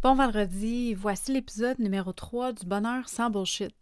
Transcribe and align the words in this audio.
Bon 0.00 0.14
vendredi, 0.14 0.94
voici 0.94 1.32
l'épisode 1.32 1.80
numéro 1.80 2.12
3 2.12 2.52
du 2.52 2.64
bonheur 2.64 3.08
sans 3.08 3.30
bullshit. 3.30 3.74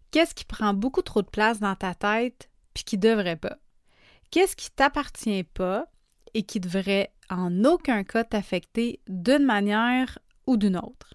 Qu'est-ce 0.10 0.34
qui 0.34 0.46
prend 0.46 0.74
beaucoup 0.74 1.04
trop 1.04 1.22
de 1.22 1.30
place 1.30 1.60
dans 1.60 1.76
ta 1.76 1.94
tête 1.94 2.50
puis 2.74 2.84
qui 2.84 2.98
devrait 2.98 3.36
pas? 3.36 3.58
Qu'est-ce 4.32 4.56
qui 4.56 4.72
t'appartient 4.72 5.44
pas 5.44 5.86
et 6.34 6.42
qui 6.42 6.60
devrait 6.60 7.14
en 7.30 7.66
aucun 7.66 8.04
cas 8.04 8.24
t'affecter 8.24 9.00
d'une 9.08 9.46
manière 9.46 10.18
ou 10.48 10.58
d'une 10.58 10.78
autre? 10.78 11.14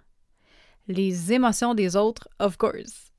Les 0.87 1.33
émotions 1.33 1.75
des 1.75 1.97
autres, 1.97 2.29
of 2.39 2.57
course. 2.59 3.11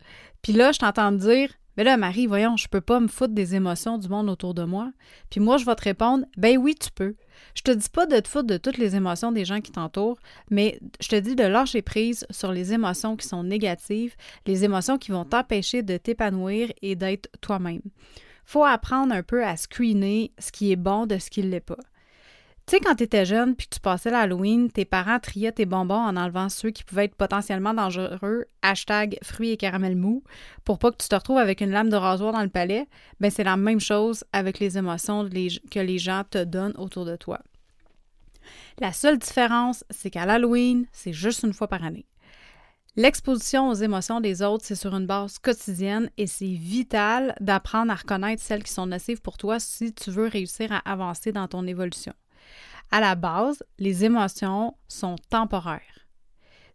Puis 0.42 0.54
là, 0.54 0.72
je 0.72 0.80
t'entends 0.80 1.12
dire 1.12 1.52
mais 1.78 1.84
là, 1.84 1.98
Marie, 1.98 2.28
voyons, 2.28 2.58
je 2.58 2.68
peux 2.68 2.82
pas 2.82 3.00
me 3.00 3.08
foutre 3.08 3.34
des 3.34 3.56
émotions 3.56 3.98
du 3.98 4.08
monde 4.08 4.30
autour 4.30 4.54
de 4.54 4.64
moi. 4.64 4.92
Puis 5.30 5.40
moi, 5.40 5.58
je 5.58 5.66
vais 5.66 5.76
te 5.76 5.84
répondre, 5.84 6.26
ben 6.38 6.58
oui, 6.58 6.76
tu 6.76 6.92
peux. 6.92 7.16
Je 7.54 7.62
te 7.62 7.72
dis 7.72 7.90
pas 7.90 8.06
de 8.06 8.20
te 8.20 8.28
foutre 8.28 8.48
de 8.48 8.58
toutes 8.58 8.78
les 8.78 8.96
émotions 8.96 9.32
des 9.32 9.46
gens 9.46 9.62
qui 9.62 9.72
t'entourent, 9.72 10.20
mais 10.50 10.80
je 11.02 11.10
te 11.10 11.16
dis 11.16 11.36
de 11.36 11.44
lâcher 11.44 11.82
prise 11.82 12.26
sur 12.30 12.52
les 12.52 12.74
émotions 12.74 13.16
qui 13.16 13.28
sont 13.28 13.44
négatives, 13.44 14.16
les 14.46 14.64
émotions 14.64 14.98
qui 14.98 15.12
vont 15.12 15.26
t'empêcher 15.26 15.84
de 15.84 15.98
t'épanouir 15.98 16.72
et 16.82 16.96
d'être 16.96 17.30
toi-même. 17.42 17.82
Faut 18.46 18.64
apprendre 18.64 19.14
un 19.14 19.24
peu 19.24 19.44
à 19.44 19.58
screener 19.58 20.32
ce 20.40 20.52
qui 20.52 20.72
est 20.72 20.78
bon 20.78 21.06
de 21.08 21.18
ce 21.18 21.30
qui 21.30 21.44
ne 21.44 21.50
l'est 21.50 21.60
pas. 21.60 21.78
Tu 22.68 22.78
sais, 22.78 22.80
quand 22.80 22.96
tu 22.96 23.04
étais 23.04 23.26
jeune 23.26 23.56
puis 23.56 23.68
que 23.68 23.76
tu 23.76 23.80
passais 23.80 24.10
l'Halloween, 24.10 24.72
tes 24.72 24.86
parents 24.86 25.20
triaient 25.20 25.52
tes 25.52 25.68
bonbons 25.68 25.94
en 25.94 26.18
enlevant 26.18 26.50
ceux 26.50 26.72
qui 26.72 26.84
pouvaient 26.84 27.06
être 27.06 27.16
potentiellement 27.16 27.76
dangereux, 27.76 28.46
hashtag 28.64 29.20
fruits 29.22 29.52
et 29.52 29.58
caramel 29.58 29.96
mou, 29.96 30.24
pour 30.64 30.80
pas 30.80 30.90
que 30.90 30.98
tu 30.98 31.08
te 31.08 31.14
retrouves 31.14 31.38
avec 31.38 31.62
une 31.62 31.70
lame 31.70 31.92
de 31.92 31.96
rasoir 31.96 32.34
dans 32.34 32.42
le 32.42 32.50
palais, 32.50 32.88
ben 33.20 33.30
c'est 33.30 33.44
la 33.44 33.56
même 33.56 33.80
chose 33.80 34.24
avec 34.34 34.58
les 34.58 34.80
émotions 34.80 35.30
que 35.30 35.80
les 35.80 36.00
gens 36.00 36.24
te 36.28 36.44
donnent 36.44 36.74
autour 36.80 37.06
de 37.06 37.16
toi. 37.16 37.40
La 38.80 38.94
seule 38.94 39.20
différence, 39.20 39.84
c'est 39.92 40.10
qu'à 40.10 40.26
l'Halloween, 40.26 40.88
c'est 40.92 41.14
juste 41.14 41.44
une 41.44 41.54
fois 41.54 41.68
par 41.68 41.84
année. 41.84 42.08
L'exposition 42.96 43.70
aux 43.70 43.76
émotions 43.76 44.22
des 44.22 44.42
autres, 44.42 44.66
c'est 44.66 44.74
sur 44.74 44.96
une 44.96 45.06
base 45.06 45.38
quotidienne 45.38 46.10
et 46.18 46.26
c'est 46.26 46.46
vital 46.46 47.36
d'apprendre 47.42 47.92
à 47.92 47.96
reconnaître 47.96 48.42
celles 48.42 48.64
qui 48.64 48.74
sont 48.74 48.88
nocives 48.88 49.22
pour 49.22 49.38
toi 49.38 49.60
si 49.60 49.94
tu 49.94 50.10
veux 50.10 50.28
réussir 50.28 50.72
à 50.72 50.80
avancer 50.90 51.32
dans 51.32 51.48
ton 51.48 51.68
évolution. 51.68 52.14
À 52.92 53.00
la 53.02 53.16
base, 53.16 53.64
les 53.80 54.06
émotions 54.06 54.76
sont 54.88 55.16
temporaires. 55.30 55.82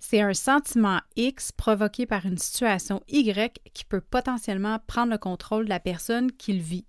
C'est 0.03 0.23
un 0.23 0.33
sentiment 0.33 1.01
X 1.17 1.53
provoqué 1.53 2.07
par 2.07 2.25
une 2.25 2.39
situation 2.39 3.03
Y 3.09 3.61
qui 3.75 3.85
peut 3.85 4.01
potentiellement 4.01 4.79
prendre 4.87 5.13
le 5.13 5.19
contrôle 5.19 5.65
de 5.65 5.69
la 5.69 5.79
personne 5.79 6.33
qui 6.33 6.55
le 6.55 6.63
vit. 6.63 6.87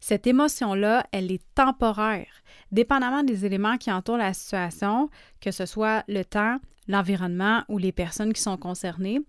Cette 0.00 0.26
émotion-là, 0.26 1.06
elle 1.12 1.30
est 1.30 1.44
temporaire, 1.54 2.42
dépendamment 2.72 3.22
des 3.22 3.44
éléments 3.44 3.76
qui 3.76 3.92
entourent 3.92 4.16
la 4.16 4.32
situation, 4.32 5.10
que 5.40 5.50
ce 5.50 5.66
soit 5.66 6.04
le 6.08 6.24
temps, 6.24 6.58
l'environnement 6.88 7.64
ou 7.68 7.76
les 7.76 7.92
personnes 7.92 8.32
qui 8.32 8.42
sont 8.42 8.56
concernées. 8.56 9.20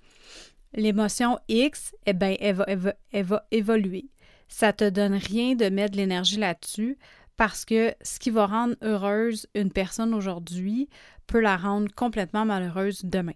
L'émotion 0.74 1.38
X, 1.50 1.94
eh 2.06 2.14
bien, 2.14 2.36
elle 2.40 2.56
va, 2.56 2.66
elle 3.12 3.26
va 3.26 3.46
évoluer. 3.52 4.10
Ça 4.48 4.68
ne 4.68 4.72
te 4.72 4.90
donne 4.90 5.16
rien 5.16 5.56
de 5.56 5.70
mettre 5.70 5.94
de 5.94 5.98
l'énergie 5.98 6.38
là-dessus 6.38 6.98
parce 7.38 7.66
que 7.66 7.94
ce 8.02 8.20
qui 8.20 8.30
va 8.30 8.46
rendre 8.46 8.76
heureuse 8.82 9.48
une 9.56 9.72
personne 9.72 10.14
aujourd'hui 10.14 10.90
peut 11.28 11.40
la 11.40 11.58
rendre 11.58 11.94
complètement 11.94 12.46
malheureuse 12.46 13.04
demain. 13.04 13.34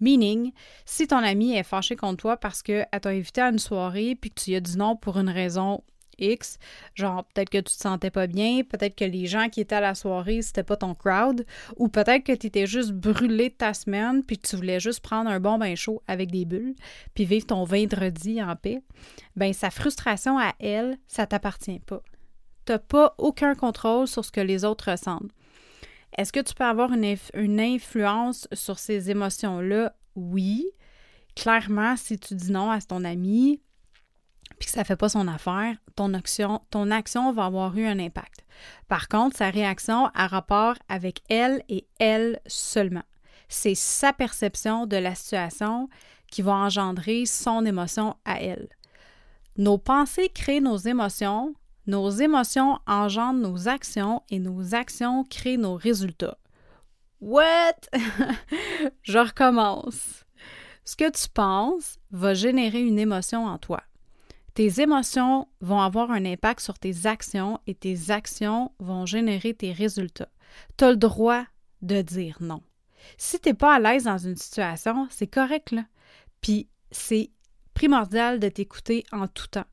Meaning, 0.00 0.52
si 0.84 1.06
ton 1.06 1.18
ami 1.18 1.54
est 1.54 1.62
fâché 1.62 1.94
contre 1.94 2.22
toi 2.22 2.36
parce 2.36 2.62
qu'elle 2.62 2.88
t'a 3.00 3.10
invité 3.10 3.40
à 3.40 3.50
une 3.50 3.58
soirée 3.58 4.16
puis 4.20 4.30
que 4.30 4.40
tu 4.40 4.50
y 4.50 4.56
as 4.56 4.60
dit 4.60 4.76
non 4.76 4.96
pour 4.96 5.16
une 5.18 5.28
raison 5.28 5.82
X, 6.18 6.58
genre 6.94 7.24
peut-être 7.24 7.50
que 7.50 7.58
tu 7.58 7.64
te 7.76 7.80
sentais 7.80 8.10
pas 8.10 8.26
bien, 8.26 8.62
peut-être 8.64 8.96
que 8.96 9.04
les 9.04 9.26
gens 9.26 9.48
qui 9.48 9.60
étaient 9.60 9.76
à 9.76 9.80
la 9.80 9.94
soirée, 9.94 10.42
c'était 10.42 10.62
pas 10.62 10.76
ton 10.76 10.94
crowd, 10.94 11.46
ou 11.76 11.88
peut-être 11.88 12.24
que 12.24 12.32
tu 12.32 12.48
étais 12.48 12.66
juste 12.66 12.92
brûlé 12.92 13.48
de 13.48 13.54
ta 13.54 13.74
semaine 13.74 14.22
puis 14.24 14.38
que 14.38 14.48
tu 14.48 14.56
voulais 14.56 14.80
juste 14.80 15.00
prendre 15.00 15.30
un 15.30 15.40
bon 15.40 15.58
bain 15.58 15.74
chaud 15.74 16.02
avec 16.06 16.30
des 16.30 16.44
bulles 16.44 16.74
puis 17.14 17.24
vivre 17.24 17.46
ton 17.46 17.64
vendredi 17.64 18.42
en 18.42 18.56
paix, 18.56 18.82
ben 19.36 19.52
sa 19.52 19.70
frustration 19.70 20.38
à 20.38 20.52
elle, 20.58 20.98
ça 21.06 21.26
t'appartient 21.26 21.80
pas 21.80 22.02
tu 22.64 22.72
n'as 22.72 22.78
pas 22.78 23.14
aucun 23.18 23.54
contrôle 23.54 24.06
sur 24.06 24.24
ce 24.24 24.30
que 24.30 24.40
les 24.40 24.64
autres 24.64 24.90
ressentent. 24.90 25.30
Est-ce 26.16 26.32
que 26.32 26.40
tu 26.40 26.54
peux 26.54 26.64
avoir 26.64 26.90
une, 26.92 27.60
influence 27.60 28.46
sur 28.52 28.78
ces 28.78 29.10
émotions-là? 29.10 29.94
Oui. 30.14 30.66
Clairement, 31.34 31.96
si 31.96 32.18
tu 32.18 32.34
dis 32.34 32.52
non 32.52 32.70
à 32.70 32.80
ton 32.80 33.04
ami, 33.04 33.60
puis 34.58 34.66
que 34.66 34.72
ça 34.72 34.80
ne 34.80 34.84
fait 34.84 34.96
pas 34.96 35.08
son 35.08 35.26
affaire, 35.26 35.76
ton 35.96 36.12
action 36.90 37.32
va 37.32 37.46
avoir 37.46 37.76
eu 37.76 37.86
un 37.86 37.98
impact. 37.98 38.44
Par 38.88 39.08
contre, 39.08 39.38
sa 39.38 39.50
réaction 39.50 40.10
a 40.14 40.26
rapport 40.26 40.74
avec 40.88 41.22
elle 41.30 41.62
et 41.68 41.86
elle 41.98 42.40
seulement. 42.46 43.04
C'est 43.48 43.74
sa 43.74 44.12
perception 44.12 44.86
de 44.86 44.96
la 44.96 45.14
situation 45.14 45.88
qui 46.30 46.42
va 46.42 46.52
engendrer 46.52 47.26
son 47.26 47.64
émotion 47.64 48.16
à 48.24 48.40
elle. 48.40 48.68
Nos 49.56 49.78
pensées 49.78 50.30
créent 50.30 50.60
nos 50.60 50.78
émotions, 50.78 51.54
nos 51.86 52.10
émotions 52.10 52.78
engendrent 52.86 53.32
nos 53.32 53.68
actions 53.68 54.22
et 54.30 54.38
nos 54.38 54.74
actions 54.74 55.24
créent 55.24 55.56
nos 55.56 55.74
résultats. 55.74 56.38
What? 57.20 57.88
Je 59.02 59.18
recommence. 59.18 60.24
Ce 60.84 60.96
que 60.96 61.10
tu 61.10 61.28
penses 61.28 61.98
va 62.10 62.34
générer 62.34 62.82
une 62.82 62.98
émotion 62.98 63.46
en 63.46 63.58
toi. 63.58 63.82
Tes 64.54 64.80
émotions 64.80 65.48
vont 65.60 65.80
avoir 65.80 66.10
un 66.10 66.24
impact 66.24 66.60
sur 66.60 66.78
tes 66.78 67.06
actions 67.06 67.58
et 67.66 67.74
tes 67.74 68.10
actions 68.10 68.72
vont 68.78 69.06
générer 69.06 69.54
tes 69.54 69.72
résultats. 69.72 70.28
Tu 70.76 70.84
as 70.84 70.90
le 70.90 70.96
droit 70.96 71.44
de 71.80 72.02
dire 72.02 72.36
non. 72.40 72.62
Si 73.16 73.40
tu 73.40 73.48
n'es 73.48 73.54
pas 73.54 73.76
à 73.76 73.80
l'aise 73.80 74.04
dans 74.04 74.18
une 74.18 74.36
situation, 74.36 75.08
c'est 75.10 75.26
correct, 75.26 75.70
là. 75.70 75.84
Puis 76.40 76.68
c'est 76.90 77.30
primordial 77.74 78.38
de 78.40 78.48
t'écouter 78.48 79.04
en 79.12 79.26
tout 79.26 79.48
temps. 79.48 79.64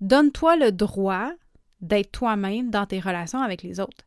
Donne-toi 0.00 0.56
le 0.56 0.72
droit 0.72 1.30
d'être 1.84 2.12
toi-même 2.12 2.70
dans 2.70 2.86
tes 2.86 3.00
relations 3.00 3.40
avec 3.40 3.62
les 3.62 3.80
autres. 3.80 4.04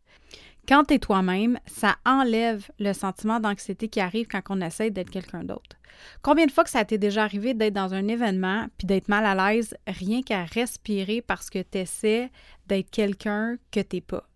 Quand 0.67 0.83
tu 0.83 0.95
es 0.95 0.99
toi-même, 0.99 1.59
ça 1.65 1.95
enlève 2.05 2.69
le 2.79 2.91
sentiment 2.91 3.39
d'anxiété 3.39 3.87
qui 3.87 4.01
arrive 4.01 4.27
quand 4.27 4.41
on 4.49 4.59
essaie 4.59 4.91
d'être 4.91 5.09
quelqu'un 5.09 5.43
d'autre. 5.43 5.77
Combien 6.21 6.45
de 6.45 6.51
fois 6.51 6.65
que 6.65 6.69
ça 6.69 6.83
t'est 6.83 6.97
déjà 6.97 7.23
arrivé 7.23 7.53
d'être 7.53 7.73
dans 7.73 7.93
un 7.93 8.07
événement 8.07 8.67
puis 8.77 8.85
d'être 8.85 9.07
mal 9.07 9.25
à 9.25 9.51
l'aise 9.51 9.75
rien 9.87 10.21
qu'à 10.21 10.43
respirer 10.43 11.21
parce 11.21 11.49
que 11.49 11.59
tu 11.59 11.77
essaies 11.77 12.29
d'être 12.67 12.91
quelqu'un 12.91 13.55
que 13.71 13.79
t'es 13.79 14.01
pas? 14.01 14.27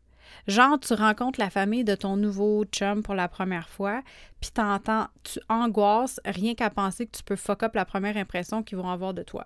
Genre, 0.47 0.79
tu 0.79 0.93
rencontres 0.93 1.39
la 1.39 1.49
famille 1.49 1.83
de 1.83 1.95
ton 1.95 2.15
nouveau 2.15 2.63
chum 2.63 3.03
pour 3.03 3.15
la 3.15 3.27
première 3.27 3.67
fois, 3.67 4.01
puis 4.39 4.51
t'entends, 4.51 5.07
tu 5.23 5.39
angoisses 5.49 6.21
rien 6.25 6.55
qu'à 6.55 6.69
penser 6.69 7.05
que 7.05 7.17
tu 7.17 7.23
peux 7.23 7.35
fuck 7.35 7.63
up 7.63 7.75
la 7.75 7.83
première 7.83 8.15
impression 8.15 8.63
qu'ils 8.63 8.77
vont 8.77 8.89
avoir 8.89 9.13
de 9.13 9.23
toi. 9.23 9.45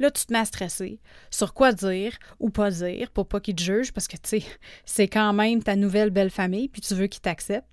Là, 0.00 0.10
tu 0.10 0.26
te 0.26 0.32
mets 0.32 0.40
à 0.40 0.44
stresser 0.44 0.98
sur 1.30 1.54
quoi 1.54 1.72
dire 1.72 2.16
ou 2.40 2.50
pas 2.50 2.70
dire 2.70 3.10
pour 3.10 3.28
pas 3.28 3.38
qu'ils 3.38 3.54
te 3.54 3.62
jugent 3.62 3.92
parce 3.92 4.08
que, 4.08 4.16
tu 4.16 4.40
sais, 4.40 4.42
c'est 4.84 5.08
quand 5.08 5.32
même 5.32 5.62
ta 5.62 5.76
nouvelle 5.76 6.10
belle 6.10 6.30
famille 6.30 6.68
puis 6.68 6.80
tu 6.80 6.94
veux 6.94 7.06
qu'ils 7.06 7.20
t'acceptent. 7.20 7.68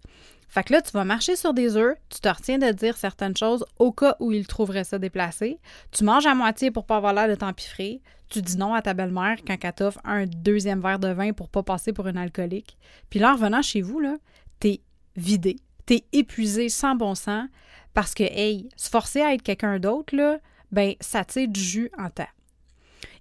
Fait 0.49 0.63
que 0.63 0.73
là, 0.73 0.81
tu 0.81 0.91
vas 0.91 1.03
marcher 1.03 1.35
sur 1.35 1.53
des 1.53 1.75
œufs, 1.75 1.97
tu 2.09 2.19
te 2.19 2.29
retiens 2.29 2.57
de 2.57 2.71
dire 2.71 2.95
certaines 2.95 3.35
choses 3.35 3.65
au 3.79 3.91
cas 3.91 4.15
où 4.19 4.31
ils 4.31 4.47
trouveraient 4.47 4.85
ça 4.85 4.97
déplacé. 4.97 5.59
Tu 5.91 6.03
manges 6.03 6.25
à 6.25 6.35
moitié 6.35 6.71
pour 6.71 6.85
pas 6.85 6.97
avoir 6.97 7.13
l'air 7.13 7.27
de 7.27 7.35
t'empiffrer. 7.35 8.01
Tu 8.29 8.41
dis 8.41 8.57
non 8.57 8.73
à 8.73 8.81
ta 8.81 8.93
belle-mère 8.93 9.37
quand 9.45 9.57
elle 9.61 9.73
t'offre 9.73 9.99
un 10.03 10.25
deuxième 10.25 10.81
verre 10.81 10.99
de 10.99 11.09
vin 11.09 11.31
pour 11.33 11.49
pas 11.49 11.63
passer 11.63 11.93
pour 11.93 12.07
une 12.07 12.17
alcoolique. 12.17 12.77
Puis 13.09 13.19
là, 13.19 13.31
en 13.31 13.35
revenant 13.35 13.61
chez 13.61 13.81
vous, 13.81 13.99
là, 13.99 14.15
t'es 14.59 14.81
vidé. 15.15 15.57
T'es 15.85 16.05
épuisé 16.11 16.69
sans 16.69 16.95
bon 16.95 17.15
sens 17.15 17.47
parce 17.93 18.13
que, 18.13 18.23
hey, 18.23 18.69
se 18.75 18.89
forcer 18.89 19.21
à 19.21 19.33
être 19.33 19.43
quelqu'un 19.43 19.79
d'autre, 19.79 20.15
là, 20.15 20.39
ben 20.71 20.93
ça 20.99 21.25
tire 21.25 21.47
du 21.47 21.59
jus 21.59 21.91
en 21.97 22.09
temps. 22.09 22.27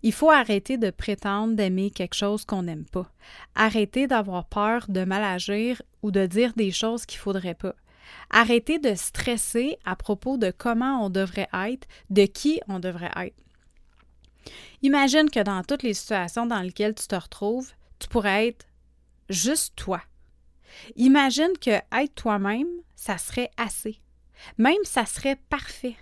Il 0.02 0.12
faut 0.12 0.30
arrêter 0.30 0.78
de 0.78 0.90
prétendre 0.90 1.54
d'aimer 1.54 1.90
quelque 1.90 2.14
chose 2.14 2.44
qu'on 2.44 2.62
n'aime 2.62 2.84
pas. 2.84 3.10
Arrêter 3.54 4.06
d'avoir 4.06 4.46
peur 4.46 4.86
de 4.88 5.04
mal 5.04 5.24
agir 5.24 5.82
ou 6.02 6.10
de 6.10 6.26
dire 6.26 6.52
des 6.54 6.70
choses 6.70 7.06
qu'il 7.06 7.18
ne 7.18 7.22
faudrait 7.22 7.54
pas. 7.54 7.74
Arrêter 8.30 8.78
de 8.78 8.94
stresser 8.94 9.78
à 9.84 9.96
propos 9.96 10.36
de 10.36 10.52
comment 10.56 11.04
on 11.04 11.10
devrait 11.10 11.48
être, 11.52 11.88
de 12.10 12.24
qui 12.26 12.60
on 12.68 12.78
devrait 12.78 13.10
être. 13.16 13.36
Imagine 14.82 15.28
que 15.28 15.42
dans 15.42 15.62
toutes 15.64 15.82
les 15.82 15.94
situations 15.94 16.46
dans 16.46 16.60
lesquelles 16.60 16.94
tu 16.94 17.08
te 17.08 17.16
retrouves, 17.16 17.72
tu 17.98 18.08
pourrais 18.08 18.48
être 18.48 18.66
juste 19.28 19.74
toi. 19.74 20.00
Imagine 20.94 21.52
que 21.60 21.70
être 21.70 22.14
toi-même, 22.14 22.68
ça 22.94 23.18
serait 23.18 23.50
assez. 23.56 24.00
Même 24.58 24.84
ça 24.84 25.06
serait 25.06 25.36
parfait 25.48 25.96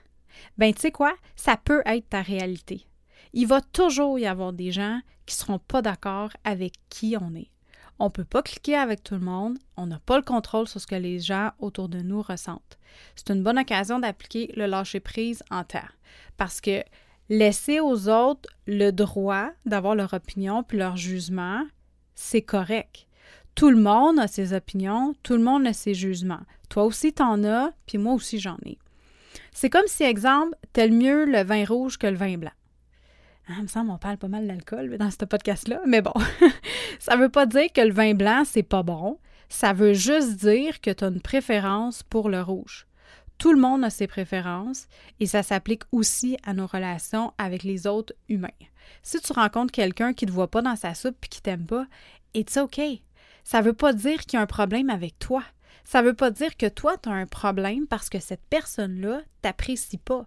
ben 0.59 0.73
tu 0.73 0.81
sais 0.81 0.93
quoi, 0.93 1.15
ça 1.37 1.57
peut 1.57 1.83
être 1.87 2.09
ta 2.09 2.23
réalité. 2.23 2.87
Il 3.33 3.47
va 3.47 3.61
toujours 3.61 4.19
y 4.19 4.27
avoir 4.27 4.53
des 4.53 4.73
gens 4.73 5.01
qui 5.27 5.35
ne 5.35 5.39
seront 5.39 5.59
pas 5.59 5.83
d'accord 5.83 6.31
avec 6.45 6.75
qui 6.89 7.17
on 7.21 7.35
est. 7.35 7.51
On 7.99 8.07
ne 8.07 8.11
peut 8.11 8.25
pas 8.25 8.43
cliquer 8.43 8.77
avec 8.77 9.03
tout 9.05 9.15
le 9.15 9.21
monde, 9.21 9.59
on 9.77 9.87
n'a 9.87 10.01
pas 10.01 10.17
le 10.17 10.25
contrôle 10.25 10.67
sur 10.67 10.81
ce 10.81 10.87
que 10.87 10.95
les 10.97 11.21
gens 11.21 11.53
autour 11.59 11.89
de 11.89 12.01
nous 12.01 12.23
ressentent. 12.23 12.79
C'est 13.15 13.31
une 13.31 13.43
bonne 13.43 13.59
occasion 13.59 13.99
d'appliquer 13.99 14.53
le 14.57 14.67
lâcher-prise 14.67 15.43
en 15.51 15.65
terre 15.65 15.97
parce 16.37 16.61
que 16.61 16.83
laisser 17.29 17.81
aux 17.81 18.09
autres 18.09 18.49
le 18.67 18.91
droit 18.91 19.51
d'avoir 19.65 19.95
leur 19.95 20.13
opinion 20.13 20.63
puis 20.63 20.79
leur 20.79 20.97
jugement, 20.97 21.65
c'est 22.15 22.43
correct. 22.43 23.07
Tout 23.55 23.71
le 23.71 23.81
monde 23.81 24.19
a 24.19 24.27
ses 24.27 24.53
opinions, 24.53 25.15
tout 25.23 25.35
le 25.35 25.45
monde 25.45 25.67
a 25.67 25.73
ses 25.73 25.95
jugements. 25.95 26.43
Toi 26.69 26.85
aussi, 26.85 27.13
t'en 27.13 27.45
as, 27.45 27.71
puis 27.87 27.99
moi 27.99 28.15
aussi, 28.15 28.41
j'en 28.41 28.59
ai. 28.65 28.79
C'est 29.55 29.71
comme 29.71 29.87
si, 29.87 30.03
exemple, 30.03 30.57
tel 30.73 30.93
mieux 30.93 31.25
le 31.25 31.45
vin 31.45 31.65
rouge 31.65 31.97
que 31.97 32.09
le 32.09 32.17
vin 32.17 32.37
blanc. 32.37 32.51
Hein, 33.49 33.55
il 33.59 33.63
me 33.63 33.69
semble 33.69 33.91
qu'on 33.91 33.99
parle 33.99 34.19
pas 34.19 34.29
mal 34.29 34.49
d'alcool 34.49 34.99
dans 34.99 35.13
ce 35.13 35.25
podcast-là, 35.25 35.81
mais 35.87 36.03
bon, 36.03 36.13
ça 36.99 37.17
veut 37.17 37.29
pas 37.29 37.47
dire 37.47 37.73
que 37.73 37.81
le 37.81 37.93
vin 37.93 38.15
blanc, 38.15 38.43
c'est 38.45 38.65
pas 38.65 38.83
bon. 38.83 39.19
Ça 39.49 39.73
veut 39.73 39.93
juste 39.93 40.37
dire 40.37 40.81
que 40.81 40.91
tu 40.91 41.05
as 41.05 41.09
une 41.09 41.21
préférence 41.21 42.03
pour 42.03 42.29
le 42.29 42.43
rouge. 42.43 42.89
Tout 43.39 43.53
le 43.53 43.61
monde 43.61 43.85
a 43.85 43.91
ses 43.91 44.09
préférences 44.09 44.89
et 45.21 45.27
ça 45.27 45.45
s'applique 45.45 45.83
aussi 45.93 46.37
à 46.43 46.53
nos 46.53 46.67
relations 46.67 47.33
avec 47.39 47.63
les 47.63 47.87
autres 47.87 48.15
humains. 48.29 48.49
Si 49.03 49.21
tu 49.21 49.33
rencontres 49.33 49.73
quelqu'un 49.73 50.15
qui 50.15 50.25
ne 50.25 50.31
te 50.31 50.35
voit 50.35 50.51
pas 50.51 50.63
dans 50.63 50.77
sa 50.77 50.95
soupe 50.95 51.25
et 51.25 51.29
qui 51.29 51.43
t'aime 51.43 51.67
pas, 51.67 51.87
it's 52.35 52.57
OK. 52.57 52.81
Ça 53.45 53.61
veut 53.61 53.73
pas 53.73 53.93
dire 53.93 54.23
qu'il 54.23 54.37
y 54.37 54.41
a 54.41 54.43
un 54.43 54.47
problème 54.47 54.91
avec 54.91 55.19
toi 55.21 55.45
ça 55.85 56.03
ne 56.03 56.09
veut 56.09 56.15
pas 56.15 56.31
dire 56.31 56.57
que 56.57 56.69
toi, 56.69 56.97
tu 56.97 57.09
as 57.09 57.13
un 57.13 57.27
problème 57.27 57.87
parce 57.87 58.09
que 58.09 58.21
cette 58.21 58.45
personne-là 58.49 59.23
t'apprécie 59.43 59.99
pas. 59.99 60.27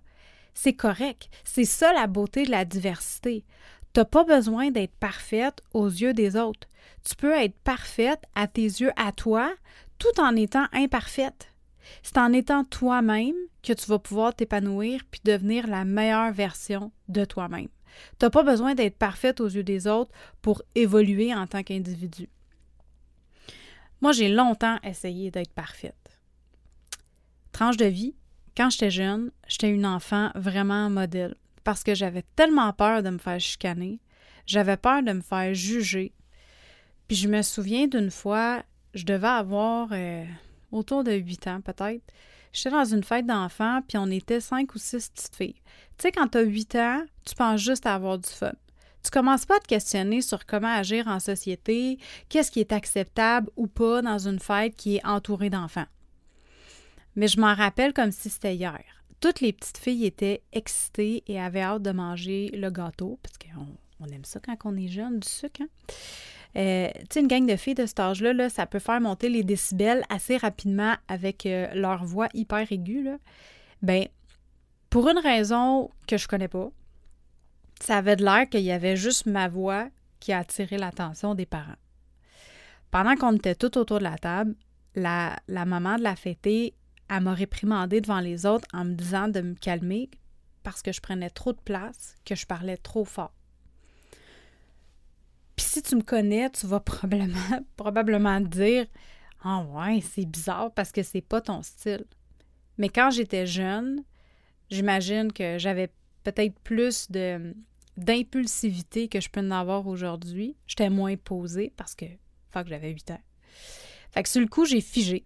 C'est 0.54 0.74
correct. 0.74 1.30
C'est 1.44 1.66
ça 1.66 1.94
la 1.94 2.08
beauté 2.08 2.46
de 2.46 2.52
la 2.52 2.66
diversité. 2.66 3.46
Tu 3.94 4.00
n'as 4.00 4.06
pas 4.06 4.24
besoin 4.24 4.72
d'être 4.72 4.96
parfaite 4.96 5.62
aux 5.74 5.88
yeux 5.88 6.14
des 6.14 6.36
autres. 6.36 6.68
Tu 7.04 7.16
peux 7.16 7.34
être 7.34 7.58
parfaite 7.60 8.22
à 8.36 8.48
tes 8.48 8.64
yeux 8.64 8.92
à 8.96 9.12
toi 9.12 9.54
tout 9.98 10.20
en 10.20 10.36
étant 10.36 10.68
imparfaite. 10.74 11.50
C'est 12.04 12.18
en 12.18 12.34
étant 12.34 12.64
toi-même 12.64 13.36
que 13.64 13.74
tu 13.74 13.86
vas 13.88 14.00
pouvoir 14.00 14.36
t'épanouir 14.36 15.02
puis 15.10 15.22
devenir 15.24 15.68
la 15.68 15.86
meilleure 15.86 16.32
version 16.32 16.92
de 17.08 17.26
toi-même. 17.26 17.70
Tu 18.20 18.26
n'as 18.26 18.30
pas 18.30 18.44
besoin 18.44 18.76
d'être 18.76 18.98
parfaite 18.98 19.42
aux 19.42 19.48
yeux 19.48 19.64
des 19.64 19.88
autres 19.88 20.12
pour 20.42 20.62
évoluer 20.76 21.34
en 21.34 21.48
tant 21.48 21.64
qu'individu. 21.64 22.30
Moi, 24.02 24.12
j'ai 24.12 24.30
longtemps 24.30 24.78
essayé 24.84 25.32
d'être 25.32 25.54
parfaite. 25.54 26.20
Tranche 27.52 27.78
de 27.78 27.86
vie, 27.86 28.16
quand 28.56 28.70
j'étais 28.70 28.92
jeune, 28.92 29.32
j'étais 29.48 29.70
une 29.70 29.86
enfant 29.86 30.32
vraiment 30.36 30.90
modèle 30.90 31.36
parce 31.64 31.84
que 31.84 31.96
j'avais 31.96 32.24
tellement 32.36 32.72
peur 32.74 33.04
de 33.04 33.10
me 33.10 33.18
faire 33.18 33.40
chicaner, 33.40 34.00
j'avais 34.46 34.78
peur 34.78 35.04
de 35.04 35.12
me 35.12 35.22
faire 35.22 35.54
juger. 35.54 36.14
Puis 37.08 37.18
je 37.18 37.28
me 37.28 37.42
souviens 37.42 37.88
d'une 37.88 38.12
fois, 38.12 38.64
je 38.94 39.04
devais 39.04 39.28
avoir 39.28 39.90
euh, 39.92 40.26
autour 40.72 41.04
de 41.04 41.14
huit 41.14 41.48
ans 41.48 41.62
peut-être. 41.62 42.04
J'étais 42.54 42.72
dans 42.72 42.86
une 42.86 43.04
fête 43.04 43.26
d'enfants, 43.26 43.82
puis 43.88 43.98
on 43.98 44.08
était 44.08 44.40
cinq 44.40 44.74
ou 44.76 44.78
six 44.78 45.10
petites 45.10 45.36
filles. 45.36 45.62
Tu 45.98 46.04
sais, 46.04 46.12
quand 46.12 46.30
tu 46.30 46.38
as 46.38 46.42
huit 46.42 46.76
ans, 46.76 47.06
tu 47.26 47.36
penses 47.36 47.62
juste 47.62 47.86
à 47.86 47.96
avoir 47.96 48.18
du 48.18 48.30
fun. 48.30 48.54
Tu 49.04 49.12
commences 49.12 49.46
pas 49.46 49.58
à 49.58 49.60
te 49.60 49.68
questionner 49.68 50.22
sur 50.22 50.46
comment 50.46 50.74
agir 50.74 51.08
en 51.08 51.20
société, 51.20 51.98
qu'est-ce 52.30 52.52
qui 52.52 52.60
est 52.60 52.72
acceptable 52.72 53.50
ou 53.56 53.68
pas 53.68 54.02
dans 54.02 54.20
une 54.20 54.40
fête 54.40 54.76
qui 54.76 54.98
est 54.98 55.06
entourée 55.06 55.50
d'enfants. 55.50 55.86
Mais 57.16 57.28
je 57.28 57.40
m'en 57.40 57.56
rappelle 57.56 57.94
comme 57.94 58.12
si 58.12 58.30
c'était 58.30 58.56
hier. 58.56 58.84
Toutes 59.20 59.42
les 59.42 59.54
petites 59.54 59.78
filles 59.78 60.06
étaient 60.06 60.44
excitées 60.54 61.24
et 61.28 61.40
avaient 61.40 61.62
hâte 61.62 61.82
de 61.82 61.92
manger 61.92 62.50
le 62.54 62.70
gâteau, 62.70 63.18
parce 63.24 63.38
qu'on 63.38 63.68
on 64.00 64.08
aime 64.10 64.26
ça 64.26 64.40
quand 64.40 64.56
on 64.66 64.76
est 64.78 64.88
jeune, 64.88 65.20
du 65.20 65.28
sucre. 65.28 65.62
Hein? 65.62 65.68
Euh, 66.56 66.90
tu 66.94 67.06
sais, 67.12 67.20
une 67.20 67.28
gang 67.28 67.46
de 67.46 67.56
filles 67.56 67.76
de 67.76 67.86
cet 67.86 68.00
âge-là, 68.00 68.34
là, 68.34 68.50
ça 68.50 68.66
peut 68.66 68.80
faire 68.80 69.02
monter 69.02 69.30
les 69.30 69.44
décibels 69.44 70.04
assez 70.10 70.38
rapidement 70.38 70.96
avec 71.08 71.46
euh, 71.46 71.68
leur 71.74 72.04
voix 72.04 72.30
hyper 72.34 72.72
aiguë. 72.72 73.04
Là. 73.04 73.18
Ben, 73.82 74.08
pour 74.90 75.08
une 75.10 75.20
raison 75.20 75.92
que 76.08 76.18
je 76.18 76.28
connais 76.28 76.48
pas, 76.48 76.72
ça 77.82 77.98
avait 77.98 78.16
de 78.16 78.24
l'air 78.24 78.50
qu'il 78.50 78.62
y 78.62 78.72
avait 78.72 78.98
juste 78.98 79.26
ma 79.26 79.48
voix 79.48 79.90
qui 80.20 80.34
a 80.34 80.40
attiré 80.40 80.78
l'attention 80.78 81.36
des 81.36 81.46
parents. 81.46 81.76
Pendant 82.92 83.16
qu'on 83.16 83.36
était 83.36 83.56
tout 83.56 83.78
autour 83.78 84.00
de 84.00 84.04
la 84.04 84.18
table, 84.18 84.56
la, 84.96 85.40
maman 85.48 85.98
de 85.98 86.04
la 86.04 86.16
fêtée, 86.16 86.74
elle 87.10 87.22
m'a 87.22 87.34
réprimandé 87.34 88.02
devant 88.02 88.20
les 88.20 88.46
autres 88.46 88.68
en 88.74 88.86
me 88.86 88.94
disant 88.94 89.28
de 89.28 89.42
me 89.42 89.54
calmer 89.56 90.10
parce 90.64 90.82
que 90.82 90.92
je 90.92 91.00
prenais 91.00 91.30
trop 91.30 91.54
de 91.54 91.60
place, 91.60 92.16
que 92.26 92.36
je 92.36 92.46
parlais 92.46 92.78
trop 92.78 93.06
fort. 93.06 93.34
Puis 95.56 95.66
si 95.66 95.82
tu 95.82 95.96
me 95.96 96.02
connais, 96.02 96.50
tu 96.50 96.68
vas 96.68 96.80
probablement, 96.80 97.60
probablement 97.78 98.42
dire 98.42 98.86
Ah 99.44 99.64
ouais, 99.64 100.02
c'est 100.02 100.26
bizarre 100.26 100.72
parce 100.74 100.92
que 100.92 101.04
c'est 101.04 101.22
pas 101.22 101.42
ton 101.42 101.62
style. 101.62 102.06
Mais 102.78 102.90
quand 102.90 103.12
j'étais 103.12 103.48
jeune, 103.48 104.04
j'imagine 104.70 105.32
que 105.32 105.58
j'avais 105.58 105.90
peut-être 106.28 106.60
plus 106.60 107.10
de 107.10 107.56
d'impulsivité 107.96 109.08
que 109.08 109.22
je 109.22 109.30
peux 109.30 109.40
en 109.40 109.52
avoir 109.52 109.88
aujourd'hui. 109.88 110.56
J'étais 110.68 110.90
moins 110.90 111.16
posée 111.16 111.74
parce 111.78 111.96
que, 111.96 112.06
que 112.06 112.68
j'avais 112.68 112.92
8 112.92 113.12
ans. 113.12 113.22
Fait 114.12 114.24
que 114.24 114.30
sur 114.30 114.42
le 114.42 114.48
coup, 114.48 114.66
j'ai 114.66 114.82
figé. 114.82 115.26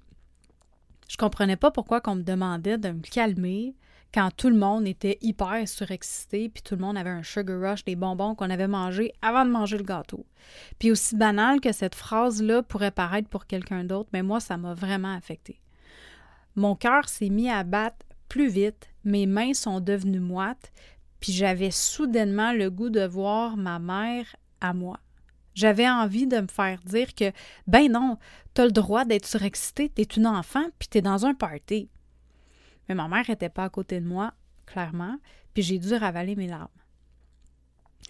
Je 1.09 1.17
comprenais 1.17 1.57
pas 1.57 1.71
pourquoi 1.71 2.01
qu'on 2.01 2.15
me 2.15 2.23
demandait 2.23 2.77
de 2.77 2.91
me 2.91 3.01
calmer 3.01 3.75
quand 4.13 4.29
tout 4.35 4.49
le 4.49 4.57
monde 4.57 4.87
était 4.87 5.17
hyper 5.21 5.67
surexcité, 5.67 6.49
puis 6.49 6.61
tout 6.61 6.75
le 6.75 6.81
monde 6.81 6.97
avait 6.97 7.09
un 7.09 7.23
sugar 7.23 7.59
rush 7.59 7.83
des 7.83 7.95
bonbons 7.95 8.35
qu'on 8.35 8.49
avait 8.49 8.67
mangés 8.67 9.11
avant 9.21 9.45
de 9.45 9.51
manger 9.51 9.77
le 9.77 9.83
gâteau. 9.83 10.25
Puis 10.79 10.91
aussi 10.91 11.15
banal 11.15 11.61
que 11.61 11.71
cette 11.71 11.95
phrase-là 11.95 12.61
pourrait 12.63 12.91
paraître 12.91 13.29
pour 13.29 13.47
quelqu'un 13.47 13.85
d'autre, 13.85 14.09
mais 14.13 14.23
moi, 14.23 14.39
ça 14.39 14.57
m'a 14.57 14.73
vraiment 14.73 15.15
affecté. 15.15 15.61
Mon 16.55 16.75
cœur 16.75 17.09
s'est 17.09 17.29
mis 17.29 17.49
à 17.49 17.63
battre 17.63 18.05
plus 18.31 18.47
vite, 18.47 18.89
mes 19.03 19.25
mains 19.25 19.53
sont 19.53 19.81
devenues 19.81 20.21
moites, 20.21 20.71
puis 21.21 21.31
j'avais 21.31 21.71
soudainement 21.71 22.51
le 22.51 22.69
goût 22.69 22.89
de 22.89 23.05
voir 23.05 23.55
ma 23.55 23.79
mère 23.79 24.35
à 24.59 24.73
moi. 24.73 24.99
J'avais 25.53 25.89
envie 25.89 26.27
de 26.27 26.41
me 26.41 26.47
faire 26.47 26.79
dire 26.83 27.13
que, 27.13 27.31
ben 27.67 27.91
non, 27.91 28.17
t'as 28.53 28.65
le 28.65 28.71
droit 28.71 29.05
d'être 29.05 29.27
surexcité, 29.27 29.89
t'es 29.89 30.03
une 30.03 30.27
enfant, 30.27 30.65
puis 30.79 30.89
t'es 30.89 31.01
dans 31.01 31.25
un 31.25 31.33
party. 31.33 31.89
Mais 32.89 32.95
ma 32.95 33.07
mère 33.07 33.25
n'était 33.29 33.49
pas 33.49 33.65
à 33.65 33.69
côté 33.69 33.99
de 33.99 34.05
moi, 34.05 34.33
clairement, 34.65 35.17
puis 35.53 35.63
j'ai 35.63 35.77
dû 35.77 35.93
ravaler 35.93 36.35
mes 36.35 36.47
larmes. 36.47 36.67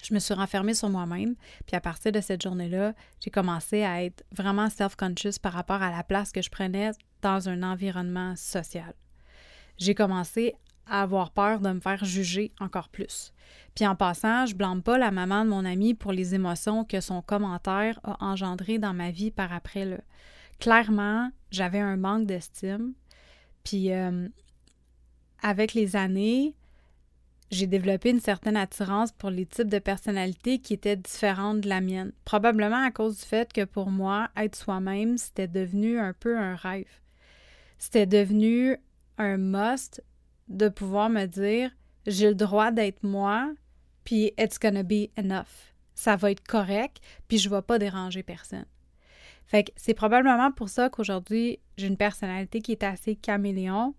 Je 0.04 0.14
me 0.14 0.20
suis 0.20 0.34
renfermée 0.34 0.74
sur 0.74 0.90
moi-même, 0.90 1.36
puis 1.66 1.76
à 1.76 1.82
partir 1.82 2.12
de 2.12 2.22
cette 2.22 2.42
journée-là, 2.42 2.94
j'ai 3.20 3.30
commencé 3.30 3.84
à 3.84 4.04
être 4.04 4.24
vraiment 4.32 4.70
self-conscious 4.70 5.38
par 5.40 5.54
rapport 5.54 5.82
à 5.82 5.92
la 5.92 6.04
place 6.04 6.32
que 6.32 6.42
je 6.42 6.50
prenais 6.50 6.92
dans 7.22 7.50
un 7.50 7.62
environnement 7.62 8.36
social. 8.36 8.94
J'ai 9.78 9.96
commencé 9.96 10.56
à 10.88 11.02
avoir 11.02 11.32
peur 11.32 11.60
de 11.60 11.72
me 11.72 11.80
faire 11.80 12.04
juger 12.04 12.52
encore 12.60 12.90
plus. 12.90 13.34
Puis 13.76 13.88
en 13.88 13.96
passant, 13.96 14.46
je 14.46 14.56
blâme 14.56 14.82
pas 14.82 14.98
la 14.98 15.12
maman 15.12 15.46
de 15.46 15.50
mon 15.50 15.66
ami 15.66 15.94
pour 15.94 16.12
les 16.12 16.36
émotions 16.36 16.84
que 16.84 17.02
son 17.02 17.22
commentaire 17.22 18.00
a 18.04 18.24
engendrées 18.24 18.80
dans 18.80 18.94
ma 18.94 19.12
vie 19.12 19.32
par 19.32 19.54
après. 19.54 19.86
Là. 19.86 19.98
Clairement, 20.60 21.32
j'avais 21.52 21.80
un 21.80 21.98
manque 21.98 22.26
d'estime. 22.26 22.94
Puis 23.64 23.92
euh, 23.92 24.28
avec 25.42 25.74
les 25.74 25.96
années, 25.96 26.56
j'ai 27.52 27.68
développé 27.68 28.12
une 28.12 28.20
certaine 28.20 28.56
attirance 28.56 29.12
pour 29.12 29.30
les 29.30 29.46
types 29.46 29.70
de 29.70 29.80
personnalités 29.80 30.60
qui 30.60 30.74
étaient 30.74 30.96
différentes 30.96 31.62
de 31.62 31.70
la 31.70 31.82
mienne. 31.82 32.14
Probablement 32.24 32.84
à 32.84 32.92
cause 32.92 33.20
du 33.20 33.26
fait 33.26 33.52
que 33.52 33.66
pour 33.66 33.90
moi, 33.90 34.30
être 34.38 34.56
soi-même, 34.56 35.18
c'était 35.18 35.50
devenu 35.50 36.00
un 36.00 36.14
peu 36.14 36.38
un 36.38 36.56
rêve. 36.56 36.88
C'était 37.78 38.06
devenu 38.06 38.78
un 39.18 39.38
must 39.38 40.02
de 40.48 40.70
pouvoir 40.70 41.10
me 41.10 41.26
dire 41.26 41.72
j'ai 42.06 42.30
le 42.30 42.36
droit 42.36 42.72
d'être 42.72 43.04
moi, 43.04 43.54
puis 44.04 44.34
it's 44.38 44.60
gonna 44.60 44.84
be 44.84 45.10
enough. 45.18 45.74
Ça 45.94 46.16
va 46.16 46.32
être 46.32 46.46
correct, 46.46 47.00
puis 47.28 47.38
je 47.38 47.50
vais 47.50 47.62
pas 47.62 47.78
déranger 47.78 48.24
personne. 48.24 48.66
Fait 49.46 49.66
que 49.66 49.72
c'est 49.76 49.94
probablement 49.94 50.52
pour 50.52 50.70
ça 50.70 50.90
qu'aujourd'hui, 50.90 51.60
j'ai 51.78 51.88
une 51.88 51.98
personnalité 51.98 52.62
qui 52.62 52.72
est 52.72 52.84
assez 52.84 53.16
caméléon. 53.16 53.94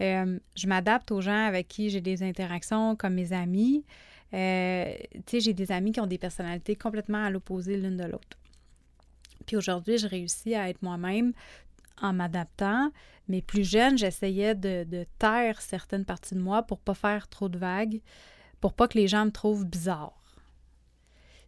Euh, 0.00 0.38
je 0.56 0.66
m'adapte 0.66 1.12
aux 1.12 1.20
gens 1.20 1.46
avec 1.46 1.68
qui 1.68 1.90
j'ai 1.90 2.00
des 2.00 2.22
interactions, 2.22 2.96
comme 2.96 3.14
mes 3.14 3.32
amis. 3.32 3.84
Euh, 4.34 4.92
tu 5.14 5.22
sais, 5.26 5.40
j'ai 5.40 5.54
des 5.54 5.72
amis 5.72 5.92
qui 5.92 6.00
ont 6.00 6.06
des 6.06 6.18
personnalités 6.18 6.74
complètement 6.74 7.22
à 7.22 7.30
l'opposé 7.30 7.76
l'une 7.76 7.96
de 7.96 8.04
l'autre. 8.04 8.36
Puis 9.46 9.56
aujourd'hui, 9.56 9.98
je 9.98 10.06
réussis 10.06 10.54
à 10.54 10.68
être 10.68 10.82
moi-même 10.82 11.32
en 12.00 12.12
m'adaptant. 12.12 12.90
Mais 13.30 13.42
plus 13.42 13.62
jeune, 13.62 13.96
j'essayais 13.96 14.56
de, 14.56 15.06
taire 15.20 15.62
certaines 15.62 16.04
parties 16.04 16.34
de 16.34 16.40
moi 16.40 16.64
pour 16.64 16.80
pas 16.80 16.94
faire 16.94 17.28
trop 17.28 17.48
de 17.48 17.58
vagues, 17.58 18.02
pour 18.60 18.74
pas 18.74 18.88
que 18.88 18.98
les 18.98 19.06
gens 19.06 19.24
me 19.24 19.30
trouvent 19.30 19.64
bizarre. 19.64 20.20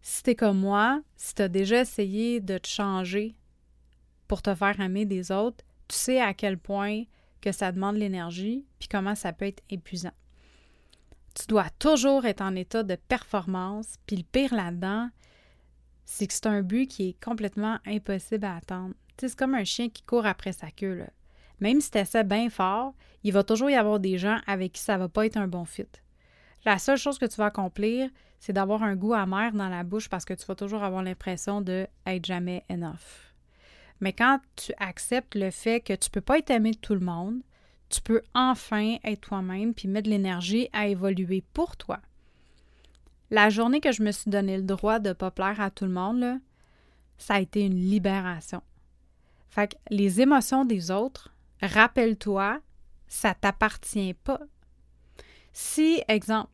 Si 0.00 0.22
t'es 0.22 0.36
comme 0.36 0.60
moi, 0.60 1.02
si 1.16 1.34
t'as 1.34 1.48
déjà 1.48 1.80
essayé 1.80 2.38
de 2.38 2.56
te 2.56 2.68
changer 2.68 3.34
pour 4.28 4.42
te 4.42 4.54
faire 4.54 4.78
aimer 4.78 5.06
des 5.06 5.32
autres, 5.32 5.64
tu 5.88 5.96
sais 5.96 6.20
à 6.20 6.34
quel 6.34 6.56
point 6.56 7.02
que 7.40 7.50
ça 7.50 7.72
demande 7.72 7.96
l'énergie, 7.96 8.64
puis 8.78 8.86
comment 8.86 9.16
ça 9.16 9.32
peut 9.32 9.46
être 9.46 9.64
épuisant. 9.68 10.14
Tu 11.34 11.46
dois 11.48 11.68
toujours 11.80 12.26
être 12.26 12.42
en 12.42 12.54
état 12.54 12.84
de 12.84 12.94
performance, 12.94 13.96
puis 14.06 14.14
le 14.14 14.22
pire 14.22 14.54
là-dedans, 14.54 15.10
c'est 16.04 16.28
que 16.28 16.32
c'est 16.32 16.46
un 16.46 16.62
but 16.62 16.86
qui 16.86 17.08
est 17.08 17.24
complètement 17.24 17.80
impossible 17.86 18.44
à 18.44 18.54
atteindre. 18.54 18.94
C'est 19.18 19.34
comme 19.34 19.56
un 19.56 19.64
chien 19.64 19.88
qui 19.88 20.02
court 20.02 20.26
après 20.26 20.52
sa 20.52 20.70
queue. 20.70 20.94
Là. 20.94 21.10
Même 21.62 21.80
si 21.80 21.92
tu 21.92 21.98
essaies 21.98 22.24
bien 22.24 22.50
fort, 22.50 22.92
il 23.22 23.32
va 23.32 23.44
toujours 23.44 23.70
y 23.70 23.76
avoir 23.76 24.00
des 24.00 24.18
gens 24.18 24.40
avec 24.48 24.72
qui 24.72 24.80
ça 24.82 24.98
va 24.98 25.08
pas 25.08 25.26
être 25.26 25.36
un 25.36 25.46
bon 25.46 25.64
fit. 25.64 25.86
La 26.64 26.76
seule 26.76 26.98
chose 26.98 27.20
que 27.20 27.26
tu 27.26 27.36
vas 27.36 27.46
accomplir, 27.46 28.10
c'est 28.40 28.52
d'avoir 28.52 28.82
un 28.82 28.96
goût 28.96 29.14
amer 29.14 29.52
dans 29.52 29.68
la 29.68 29.84
bouche 29.84 30.08
parce 30.08 30.24
que 30.24 30.34
tu 30.34 30.44
vas 30.44 30.56
toujours 30.56 30.82
avoir 30.82 31.04
l'impression 31.04 31.60
de 31.60 31.86
être 32.04 32.26
jamais 32.26 32.64
enough. 32.68 33.32
Mais 34.00 34.12
quand 34.12 34.40
tu 34.56 34.72
acceptes 34.78 35.36
le 35.36 35.52
fait 35.52 35.78
que 35.78 35.92
tu 35.92 36.10
peux 36.10 36.20
pas 36.20 36.38
être 36.38 36.50
aimé 36.50 36.72
de 36.72 36.78
tout 36.78 36.94
le 36.94 37.06
monde, 37.06 37.42
tu 37.90 38.00
peux 38.00 38.22
enfin 38.34 38.96
être 39.04 39.20
toi-même 39.20 39.72
puis 39.72 39.86
mettre 39.86 40.06
de 40.06 40.10
l'énergie 40.10 40.68
à 40.72 40.88
évoluer 40.88 41.44
pour 41.54 41.76
toi. 41.76 42.00
La 43.30 43.50
journée 43.50 43.80
que 43.80 43.92
je 43.92 44.02
me 44.02 44.10
suis 44.10 44.32
donné 44.32 44.56
le 44.56 44.64
droit 44.64 44.98
de 44.98 45.10
ne 45.10 45.14
pas 45.14 45.30
plaire 45.30 45.60
à 45.60 45.70
tout 45.70 45.84
le 45.84 45.92
monde, 45.92 46.40
ça 47.18 47.34
a 47.34 47.40
été 47.40 47.64
une 47.64 47.78
libération. 47.78 48.62
Fait 49.48 49.68
que 49.68 49.76
les 49.90 50.20
émotions 50.20 50.64
des 50.64 50.90
autres, 50.90 51.31
rappelle-toi, 51.62 52.60
ça 53.06 53.34
t'appartient 53.34 54.14
pas. 54.14 54.40
Si, 55.52 56.02
exemple, 56.08 56.50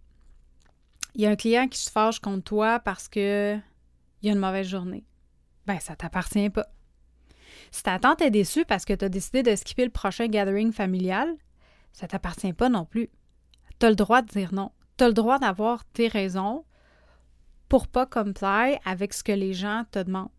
il 1.15 1.23
y 1.23 1.27
a 1.27 1.31
un 1.31 1.37
client 1.37 1.69
qui 1.69 1.79
se 1.79 1.91
fâche 1.91 2.21
contre 2.21 2.45
toi 2.45 2.81
parce 2.81 3.09
que 3.09 3.59
il 4.23 4.29
a 4.29 4.33
une 4.33 4.39
mauvaise 4.39 4.67
journée, 4.67 5.05
ben 5.67 5.79
ça 5.79 5.97
t'appartient 5.97 6.51
pas. 6.51 6.67
Si 7.71 7.83
ta 7.83 7.99
tante 7.99 8.23
est 8.23 8.31
déçue 8.31 8.65
parce 8.65 8.85
que 8.85 8.93
tu 8.93 9.05
as 9.05 9.09
décidé 9.09 9.43
de 9.43 9.55
skipper 9.55 9.85
le 9.85 9.91
prochain 9.91 10.27
gathering 10.27 10.73
familial, 10.73 11.37
ça 11.93 12.09
t'appartient 12.09 12.53
pas 12.53 12.69
non 12.69 12.85
plus. 12.85 13.11
Tu 13.79 13.87
as 13.87 13.91
le 13.91 13.97
droit 13.97 14.23
de 14.23 14.29
dire 14.29 14.53
non. 14.53 14.73
Tu 14.97 15.05
as 15.05 15.09
le 15.09 15.15
droit 15.15 15.39
d'avoir 15.39 15.85
tes 15.85 16.09
raisons 16.09 16.65
pour 17.69 17.87
pas 17.87 18.07
comply 18.07 18.79
avec 18.85 19.13
ce 19.13 19.23
que 19.23 19.33
les 19.33 19.53
gens 19.53 19.85
te 19.91 19.99
demandent. 19.99 20.31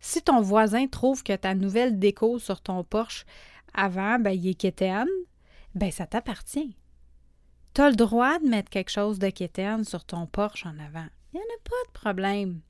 Si 0.00 0.22
ton 0.22 0.40
voisin 0.40 0.88
trouve 0.88 1.22
que 1.22 1.36
ta 1.36 1.54
nouvelle 1.54 1.98
déco 1.98 2.38
sur 2.38 2.60
ton 2.60 2.82
Porsche 2.82 3.24
avant, 3.74 4.18
ben, 4.18 4.30
il 4.30 4.48
est 4.48 4.54
quétaine, 4.54 5.08
ben, 5.74 5.90
ça 5.90 6.06
t'appartient. 6.06 6.76
Tu 7.74 7.80
as 7.80 7.90
le 7.90 7.96
droit 7.96 8.38
de 8.38 8.46
mettre 8.46 8.70
quelque 8.70 8.90
chose 8.90 9.18
de 9.18 9.30
quétaine 9.30 9.84
sur 9.84 10.04
ton 10.04 10.26
Porsche 10.26 10.66
en 10.66 10.78
avant. 10.78 11.06
Il 11.32 11.36
n'y 11.36 11.40
en 11.40 11.54
a 11.54 11.62
pas 11.64 11.88
de 11.88 11.92
problème. 11.92 12.60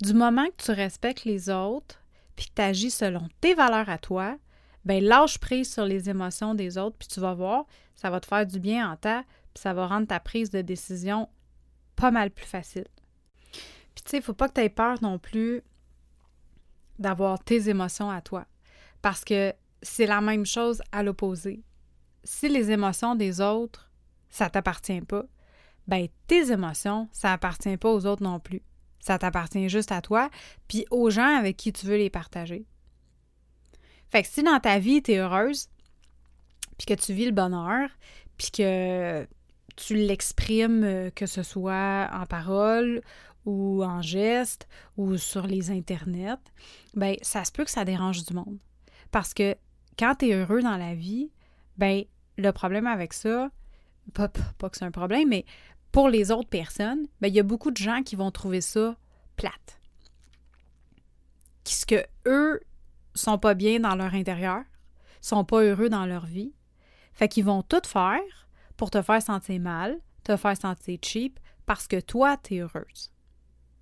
Du 0.00 0.14
moment 0.14 0.46
que 0.46 0.64
tu 0.64 0.70
respectes 0.70 1.24
les 1.24 1.50
autres 1.50 2.00
puis 2.36 2.46
que 2.46 2.54
tu 2.54 2.62
agis 2.62 2.90
selon 2.90 3.28
tes 3.40 3.54
valeurs 3.54 3.88
à 3.88 3.98
toi, 3.98 4.38
ben 4.84 5.02
lâche 5.02 5.38
prise 5.38 5.72
sur 5.72 5.84
les 5.84 6.08
émotions 6.08 6.54
des 6.54 6.78
autres 6.78 6.96
puis 6.96 7.08
tu 7.08 7.20
vas 7.20 7.34
voir, 7.34 7.66
ça 7.96 8.08
va 8.08 8.20
te 8.20 8.26
faire 8.26 8.46
du 8.46 8.60
bien 8.60 8.90
en 8.90 8.96
temps 8.96 9.24
puis 9.52 9.60
ça 9.60 9.74
va 9.74 9.86
rendre 9.86 10.06
ta 10.06 10.20
prise 10.20 10.50
de 10.50 10.62
décision 10.62 11.28
pas 11.96 12.10
mal 12.10 12.30
plus 12.30 12.46
facile. 12.46 12.86
Puis 13.94 14.04
tu 14.04 14.10
sais, 14.10 14.16
il 14.18 14.20
ne 14.20 14.24
faut 14.24 14.32
pas 14.32 14.48
que 14.48 14.54
tu 14.54 14.60
aies 14.60 14.70
peur 14.70 15.02
non 15.02 15.18
plus 15.18 15.62
d'avoir 16.98 17.42
tes 17.42 17.68
émotions 17.68 18.10
à 18.10 18.20
toi. 18.20 18.46
Parce 19.02 19.24
que 19.24 19.52
c'est 19.82 20.06
la 20.06 20.20
même 20.20 20.46
chose 20.46 20.82
à 20.92 21.02
l'opposé. 21.02 21.62
Si 22.24 22.48
les 22.48 22.70
émotions 22.70 23.14
des 23.14 23.40
autres, 23.40 23.90
ça 24.28 24.50
t'appartient 24.50 25.00
pas, 25.00 25.24
ben 25.86 26.06
tes 26.26 26.52
émotions, 26.52 27.08
ça 27.12 27.32
appartient 27.32 27.76
pas 27.76 27.90
aux 27.90 28.06
autres 28.06 28.22
non 28.22 28.38
plus. 28.38 28.62
Ça 29.00 29.18
t'appartient 29.18 29.68
juste 29.68 29.92
à 29.92 30.02
toi, 30.02 30.30
puis 30.68 30.84
aux 30.90 31.10
gens 31.10 31.36
avec 31.36 31.56
qui 31.56 31.72
tu 31.72 31.86
veux 31.86 31.96
les 31.96 32.10
partager. 32.10 32.66
Fait 34.10 34.22
que 34.22 34.28
si 34.28 34.42
dans 34.42 34.60
ta 34.60 34.78
vie, 34.78 35.02
tu 35.02 35.12
es 35.12 35.18
heureuse, 35.18 35.68
puis 36.76 36.86
que 36.86 37.00
tu 37.00 37.12
vis 37.12 37.26
le 37.26 37.32
bonheur, 37.32 37.88
puis 38.36 38.50
que 38.50 39.26
tu 39.76 39.94
l'exprimes, 39.94 40.84
euh, 40.84 41.10
que 41.10 41.26
ce 41.26 41.42
soit 41.42 42.10
en 42.12 42.26
parole 42.26 43.02
ou 43.46 43.82
en 43.82 44.02
geste 44.02 44.68
ou 44.96 45.16
sur 45.16 45.46
les 45.46 45.70
internets, 45.70 46.36
ben 46.94 47.16
ça 47.22 47.44
se 47.44 47.52
peut 47.52 47.64
que 47.64 47.70
ça 47.70 47.84
dérange 47.84 48.24
du 48.24 48.34
monde. 48.34 48.58
Parce 49.10 49.32
que 49.34 49.56
quand 50.00 50.14
tu 50.14 50.28
es 50.28 50.32
heureux 50.32 50.62
dans 50.62 50.78
la 50.78 50.94
vie, 50.94 51.30
ben 51.76 52.04
le 52.38 52.52
problème 52.52 52.86
avec 52.86 53.12
ça, 53.12 53.50
pas, 54.14 54.28
que 54.28 54.76
c'est 54.78 54.86
un 54.86 54.90
problème, 54.90 55.28
mais 55.28 55.44
pour 55.92 56.08
les 56.08 56.30
autres 56.30 56.48
personnes, 56.48 57.06
ben 57.20 57.28
il 57.28 57.34
y 57.34 57.40
a 57.40 57.42
beaucoup 57.42 57.70
de 57.70 57.76
gens 57.76 58.02
qui 58.02 58.16
vont 58.16 58.30
trouver 58.30 58.62
ça 58.62 58.96
plate. 59.36 59.78
Qu'est-ce 61.64 61.84
que 61.84 62.02
eux 62.26 62.60
sont 63.14 63.38
pas 63.38 63.52
bien 63.52 63.78
dans 63.78 63.94
leur 63.94 64.14
intérieur, 64.14 64.62
sont 65.20 65.44
pas 65.44 65.60
heureux 65.62 65.90
dans 65.90 66.06
leur 66.06 66.24
vie, 66.24 66.54
fait 67.12 67.28
qu'ils 67.28 67.44
vont 67.44 67.62
tout 67.62 67.82
faire 67.84 68.48
pour 68.78 68.90
te 68.90 69.02
faire 69.02 69.20
sentir 69.20 69.60
mal, 69.60 69.98
te 70.24 70.34
faire 70.38 70.56
sentir 70.56 70.98
cheap, 71.02 71.38
parce 71.66 71.86
que 71.86 72.00
toi, 72.00 72.38
tu 72.38 72.54
es 72.54 72.60
heureuse. 72.60 73.12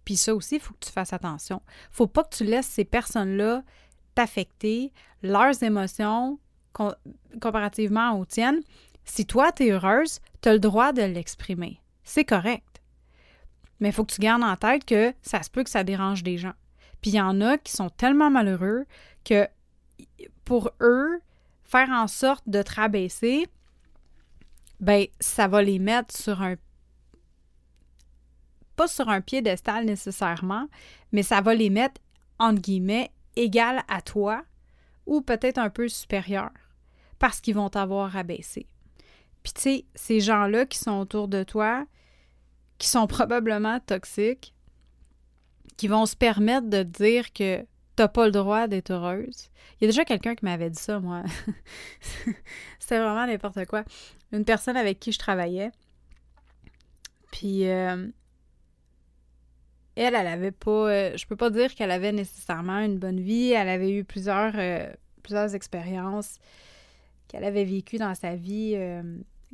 Puis 0.04 0.16
ça 0.16 0.34
aussi, 0.34 0.56
il 0.56 0.60
faut 0.60 0.74
que 0.74 0.84
tu 0.84 0.90
fasses 0.90 1.12
attention. 1.12 1.62
faut 1.92 2.08
pas 2.08 2.24
que 2.24 2.34
tu 2.34 2.44
laisses 2.44 2.66
ces 2.66 2.84
personnes-là 2.84 3.62
t'affecter, 4.18 4.92
leurs 5.22 5.62
émotions 5.62 6.40
comparativement 7.40 8.18
aux 8.18 8.24
tiennes. 8.24 8.62
Si 9.04 9.24
toi, 9.24 9.52
tu 9.52 9.66
es 9.66 9.70
heureuse, 9.70 10.18
tu 10.42 10.48
as 10.48 10.54
le 10.54 10.58
droit 10.58 10.92
de 10.92 11.02
l'exprimer. 11.02 11.80
C'est 12.02 12.24
correct. 12.24 12.82
Mais 13.78 13.90
il 13.90 13.92
faut 13.92 14.04
que 14.04 14.12
tu 14.12 14.20
gardes 14.20 14.42
en 14.42 14.56
tête 14.56 14.84
que 14.84 15.14
ça 15.22 15.40
se 15.44 15.50
peut 15.50 15.62
que 15.62 15.70
ça 15.70 15.84
dérange 15.84 16.24
des 16.24 16.36
gens. 16.36 16.54
Puis 17.00 17.12
il 17.12 17.14
y 17.14 17.20
en 17.20 17.40
a 17.40 17.58
qui 17.58 17.70
sont 17.70 17.90
tellement 17.90 18.28
malheureux 18.28 18.86
que 19.24 19.46
pour 20.44 20.72
eux, 20.80 21.20
faire 21.62 21.90
en 21.90 22.08
sorte 22.08 22.42
de 22.48 22.60
te 22.62 22.74
rabaisser, 22.74 23.46
ben 24.80 25.06
ça 25.20 25.46
va 25.46 25.62
les 25.62 25.78
mettre 25.78 26.16
sur 26.16 26.42
un 26.42 26.56
pas 28.74 28.88
sur 28.88 29.08
un 29.08 29.20
piédestal 29.20 29.84
nécessairement, 29.84 30.66
mais 31.12 31.22
ça 31.22 31.40
va 31.40 31.54
les 31.54 31.70
mettre, 31.70 32.00
entre 32.38 32.60
guillemets, 32.60 33.12
égal 33.38 33.82
à 33.88 34.02
toi 34.02 34.44
ou 35.06 35.20
peut-être 35.20 35.58
un 35.58 35.70
peu 35.70 35.88
supérieur 35.88 36.50
parce 37.18 37.40
qu'ils 37.40 37.54
vont 37.54 37.70
t'avoir 37.70 38.16
abaissé. 38.16 38.66
Puis 39.42 39.52
tu 39.54 39.60
sais, 39.60 39.84
ces 39.94 40.20
gens-là 40.20 40.66
qui 40.66 40.78
sont 40.78 40.98
autour 40.98 41.28
de 41.28 41.42
toi, 41.42 41.86
qui 42.78 42.88
sont 42.88 43.06
probablement 43.08 43.80
toxiques, 43.80 44.54
qui 45.76 45.88
vont 45.88 46.06
se 46.06 46.16
permettre 46.16 46.68
de 46.68 46.82
dire 46.82 47.32
que 47.32 47.64
t'as 47.96 48.08
pas 48.08 48.26
le 48.26 48.32
droit 48.32 48.66
d'être 48.66 48.90
heureuse. 48.90 49.48
Il 49.80 49.84
y 49.84 49.86
a 49.86 49.88
déjà 49.88 50.04
quelqu'un 50.04 50.34
qui 50.34 50.44
m'avait 50.44 50.70
dit 50.70 50.80
ça, 50.80 51.00
moi. 51.00 51.22
C'était 52.78 52.98
vraiment 52.98 53.26
n'importe 53.26 53.64
quoi. 53.66 53.84
Une 54.32 54.44
personne 54.44 54.76
avec 54.76 55.00
qui 55.00 55.12
je 55.12 55.18
travaillais, 55.18 55.70
Puis 57.30 57.68
euh, 57.68 58.08
elle, 60.00 60.14
elle 60.14 60.26
avait 60.26 60.52
pas. 60.52 60.90
Euh, 60.90 61.16
je 61.16 61.26
peux 61.26 61.36
pas 61.36 61.50
dire 61.50 61.74
qu'elle 61.74 61.90
avait 61.90 62.12
nécessairement 62.12 62.78
une 62.80 62.98
bonne 62.98 63.20
vie. 63.20 63.52
Elle 63.52 63.68
avait 63.68 63.92
eu 63.92 64.04
plusieurs, 64.04 64.52
euh, 64.56 64.92
expériences 65.54 66.38
qu'elle 67.28 67.44
avait 67.44 67.64
vécues 67.64 67.98
dans 67.98 68.14
sa 68.14 68.34
vie 68.34 68.74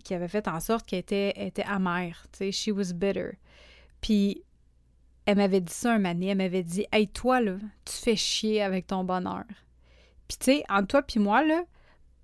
qui 0.04 0.14
avaient 0.14 0.28
fait 0.28 0.46
en 0.46 0.60
sorte 0.60 0.86
qu'elle 0.86 1.00
était, 1.00 1.32
était 1.36 1.64
amère. 1.64 2.26
Tu 2.30 2.38
sais, 2.38 2.52
she 2.52 2.68
was 2.68 2.92
bitter. 2.94 3.38
Puis 4.00 4.44
elle 5.26 5.36
m'avait 5.36 5.60
dit 5.60 5.72
ça 5.72 5.92
un 5.92 5.98
mané. 5.98 6.28
Elle 6.28 6.38
m'avait 6.38 6.62
dit 6.62 6.86
Hey, 6.92 7.08
toi, 7.08 7.40
là, 7.40 7.56
tu 7.84 7.94
fais 7.94 8.16
chier 8.16 8.62
avec 8.62 8.86
ton 8.86 9.04
bonheur. 9.04 9.44
Puis 10.28 10.38
tu 10.38 10.44
sais, 10.44 10.64
entre 10.68 10.88
toi 10.88 11.02
puis 11.02 11.20
moi, 11.20 11.44
là, 11.44 11.64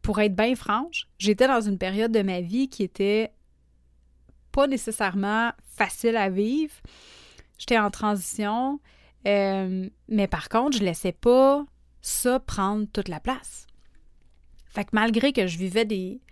pour 0.03 0.21
être 0.21 0.35
bien 0.35 0.55
franche, 0.55 1.09
j'étais 1.19 1.47
dans 1.47 1.61
une 1.61 1.79
période 1.79 2.12
de 2.12 2.23
ma 2.23 2.41
vie 2.41 2.69
qui 2.69 2.83
était 2.83 3.33
pas 4.53 4.67
nécessairement 4.67 5.53
facile 5.62 6.17
à 6.17 6.29
vivre. 6.29 6.75
J'étais 7.61 7.79
en 7.79 7.90
transition, 7.90 8.81
euh, 9.26 9.87
mais 10.09 10.26
par 10.26 10.49
contre, 10.49 10.79
je 10.79 10.83
laissais 10.83 11.12
pas 11.12 11.67
ça 12.00 12.40
prendre 12.40 12.87
toute 12.90 13.09
la 13.09 13.21
place. 13.21 13.67
Fait 14.64 14.85
que 14.85 14.90
malgré 14.95 15.35
que 15.35 15.47
je 15.47 15.59
vivais 15.59 15.85
des, 15.85 16.23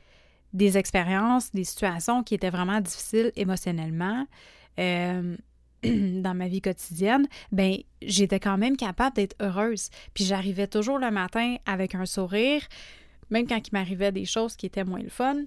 des 0.54 0.78
expériences, 0.78 1.52
des 1.52 1.64
situations 1.64 2.22
qui 2.22 2.34
étaient 2.34 2.48
vraiment 2.48 2.80
difficiles 2.80 3.30
émotionnellement 3.36 4.26
euh, 4.78 5.36
dans 5.84 6.34
ma 6.34 6.48
vie 6.48 6.62
quotidienne, 6.62 7.28
ben 7.52 7.76
j'étais 8.00 8.40
quand 8.40 8.56
même 8.56 8.78
capable 8.78 9.16
d'être 9.16 9.36
heureuse. 9.42 9.90
Puis 10.14 10.24
j'arrivais 10.24 10.66
toujours 10.66 10.98
le 10.98 11.10
matin 11.10 11.56
avec 11.66 11.94
un 11.94 12.06
sourire, 12.06 12.62
même 13.28 13.46
quand 13.46 13.58
il 13.68 13.72
m'arrivait 13.74 14.12
des 14.12 14.24
choses 14.24 14.56
qui 14.56 14.64
étaient 14.64 14.84
moins 14.84 15.02
le 15.02 15.10
fun. 15.10 15.42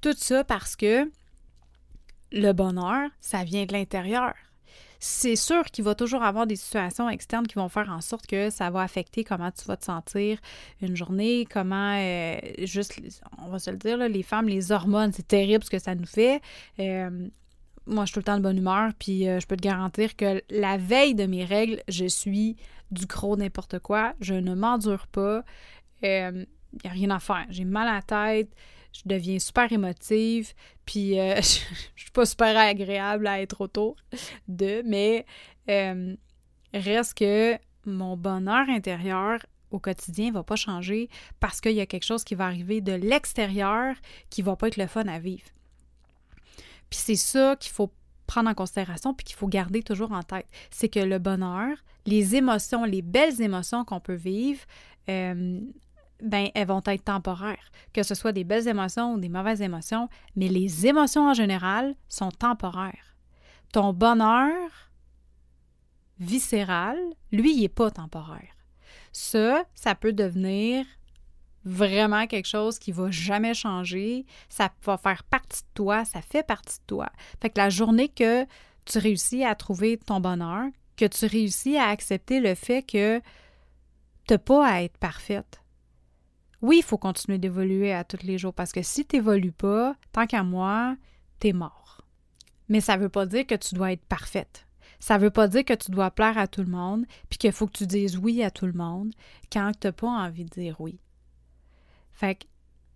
Tout 0.00 0.16
ça 0.16 0.42
parce 0.42 0.74
que 0.74 1.08
le 2.32 2.52
bonheur, 2.52 3.08
ça 3.20 3.44
vient 3.44 3.66
de 3.66 3.72
l'intérieur. 3.72 4.34
C'est 5.00 5.36
sûr 5.36 5.64
qu'il 5.66 5.84
va 5.84 5.94
toujours 5.94 6.22
avoir 6.22 6.46
des 6.46 6.56
situations 6.56 7.08
externes 7.08 7.46
qui 7.46 7.54
vont 7.54 7.68
faire 7.68 7.90
en 7.90 8.00
sorte 8.00 8.26
que 8.26 8.50
ça 8.50 8.70
va 8.70 8.82
affecter 8.82 9.22
comment 9.22 9.50
tu 9.50 9.64
vas 9.66 9.76
te 9.76 9.84
sentir 9.84 10.38
une 10.82 10.96
journée, 10.96 11.46
comment, 11.50 11.96
euh, 11.96 12.36
juste, 12.64 13.00
on 13.38 13.48
va 13.48 13.58
se 13.58 13.70
le 13.70 13.76
dire, 13.76 13.96
les 13.96 14.22
femmes, 14.22 14.48
les 14.48 14.72
hormones, 14.72 15.12
c'est 15.12 15.26
terrible 15.26 15.62
ce 15.62 15.70
que 15.70 15.78
ça 15.78 15.94
nous 15.94 16.06
fait. 16.06 16.40
Euh, 16.80 17.28
moi, 17.86 18.04
je 18.04 18.08
suis 18.08 18.14
tout 18.14 18.20
le 18.20 18.24
temps 18.24 18.36
de 18.36 18.42
bonne 18.42 18.58
humeur, 18.58 18.90
puis 18.98 19.28
euh, 19.28 19.38
je 19.38 19.46
peux 19.46 19.56
te 19.56 19.62
garantir 19.62 20.16
que 20.16 20.42
la 20.50 20.76
veille 20.76 21.14
de 21.14 21.26
mes 21.26 21.44
règles, 21.44 21.80
je 21.88 22.06
suis 22.06 22.56
du 22.90 23.06
gros 23.06 23.36
n'importe 23.36 23.78
quoi. 23.78 24.14
Je 24.20 24.34
ne 24.34 24.54
m'endure 24.54 25.06
pas. 25.06 25.44
Il 26.02 26.46
n'y 26.84 26.90
a 26.90 26.92
rien 26.92 27.10
à 27.10 27.18
faire. 27.18 27.46
J'ai 27.50 27.64
mal 27.64 27.88
à 27.88 27.94
la 27.94 28.02
tête 28.02 28.50
je 28.92 29.02
deviens 29.06 29.38
super 29.38 29.70
émotive, 29.72 30.52
puis 30.84 31.18
euh, 31.18 31.36
je, 31.36 31.42
je, 31.94 32.02
suis 32.02 32.10
pas 32.10 32.26
super 32.26 32.56
agréable 32.56 33.26
à 33.26 33.40
être 33.40 33.60
autour 33.60 33.96
de, 34.48 34.82
mais 34.84 35.26
euh, 35.68 36.16
reste 36.74 37.14
que 37.14 37.58
mon 37.86 38.16
bonheur 38.16 38.68
intérieur 38.68 39.44
au 39.70 39.78
quotidien 39.78 40.32
va 40.32 40.42
pas 40.42 40.56
changer 40.56 41.08
parce 41.40 41.60
qu'il 41.60 41.72
y 41.72 41.80
a 41.80 41.86
quelque 41.86 42.04
chose 42.04 42.24
qui 42.24 42.34
va 42.34 42.46
arriver 42.46 42.80
de 42.80 42.92
l'extérieur 42.92 43.94
qui 44.30 44.42
va 44.42 44.56
pas 44.56 44.68
être 44.68 44.76
le 44.76 44.86
fun 44.86 45.06
à 45.06 45.18
vivre. 45.18 45.46
Puis 46.90 46.98
c'est 46.98 47.16
ça 47.16 47.56
qu'il 47.56 47.72
faut 47.72 47.92
prendre 48.26 48.48
en 48.48 48.54
considération 48.54 49.14
puis 49.14 49.24
qu'il 49.24 49.36
faut 49.36 49.48
garder 49.48 49.82
toujours 49.82 50.12
en 50.12 50.22
tête. 50.22 50.46
C'est 50.70 50.88
que 50.88 51.00
le 51.00 51.18
bonheur, 51.18 51.76
les 52.06 52.36
émotions, 52.36 52.84
les 52.84 53.02
belles 53.02 53.40
émotions 53.42 53.84
qu'on 53.84 54.00
peut 54.00 54.14
vivre, 54.14 54.60
euh, 55.08 55.60
ben, 56.22 56.48
elles 56.54 56.66
vont 56.66 56.82
être 56.86 57.04
temporaires, 57.04 57.70
que 57.92 58.02
ce 58.02 58.14
soit 58.14 58.32
des 58.32 58.44
belles 58.44 58.68
émotions 58.68 59.14
ou 59.14 59.20
des 59.20 59.28
mauvaises 59.28 59.62
émotions, 59.62 60.08
mais 60.36 60.48
les 60.48 60.86
émotions 60.86 61.28
en 61.28 61.34
général 61.34 61.94
sont 62.08 62.30
temporaires. 62.30 63.16
Ton 63.72 63.92
bonheur 63.92 64.70
viscéral, 66.18 66.98
lui, 67.30 67.54
il 67.54 67.60
n'est 67.60 67.68
pas 67.68 67.90
temporaire. 67.90 68.56
Ça, 69.12 69.64
ça 69.74 69.94
peut 69.94 70.12
devenir 70.12 70.84
vraiment 71.64 72.26
quelque 72.26 72.48
chose 72.48 72.78
qui 72.78 72.92
va 72.92 73.10
jamais 73.10 73.54
changer, 73.54 74.24
ça 74.48 74.70
va 74.84 74.96
faire 74.96 75.22
partie 75.24 75.62
de 75.62 75.68
toi, 75.74 76.04
ça 76.04 76.22
fait 76.22 76.42
partie 76.42 76.78
de 76.78 76.84
toi. 76.86 77.08
Fait 77.40 77.50
que 77.50 77.58
la 77.58 77.70
journée 77.70 78.08
que 78.08 78.44
tu 78.84 78.98
réussis 78.98 79.44
à 79.44 79.54
trouver 79.54 79.98
ton 79.98 80.20
bonheur, 80.20 80.64
que 80.96 81.04
tu 81.04 81.26
réussis 81.26 81.76
à 81.76 81.88
accepter 81.88 82.40
le 82.40 82.54
fait 82.54 82.82
que 82.82 83.20
tu 84.26 84.34
n'as 84.34 84.38
pas 84.38 84.66
à 84.66 84.82
être 84.82 84.96
parfaite, 84.98 85.60
oui, 86.62 86.78
il 86.78 86.82
faut 86.82 86.98
continuer 86.98 87.38
d'évoluer 87.38 87.92
à 87.92 88.04
tous 88.04 88.22
les 88.24 88.38
jours 88.38 88.54
parce 88.54 88.72
que 88.72 88.82
si 88.82 89.04
tu 89.04 89.16
n'évolues 89.16 89.52
pas, 89.52 89.94
tant 90.12 90.26
qu'à 90.26 90.42
moi, 90.42 90.96
tu 91.40 91.48
es 91.48 91.52
mort. 91.52 92.02
Mais 92.68 92.80
ça 92.80 92.96
ne 92.96 93.02
veut 93.02 93.08
pas 93.08 93.26
dire 93.26 93.46
que 93.46 93.54
tu 93.54 93.74
dois 93.74 93.92
être 93.92 94.04
parfaite. 94.04 94.66
Ça 95.00 95.16
ne 95.16 95.22
veut 95.22 95.30
pas 95.30 95.46
dire 95.46 95.64
que 95.64 95.74
tu 95.74 95.90
dois 95.90 96.10
plaire 96.10 96.36
à 96.38 96.48
tout 96.48 96.62
le 96.62 96.70
monde, 96.70 97.06
puis 97.28 97.38
qu'il 97.38 97.52
faut 97.52 97.66
que 97.66 97.78
tu 97.78 97.86
dises 97.86 98.18
oui 98.18 98.42
à 98.42 98.50
tout 98.50 98.66
le 98.66 98.72
monde 98.72 99.12
quand 99.52 99.70
tu 99.78 99.86
n'as 99.86 99.92
pas 99.92 100.08
envie 100.08 100.44
de 100.44 100.50
dire 100.50 100.80
oui. 100.80 100.98
Fait 102.12 102.34
que, 102.34 102.44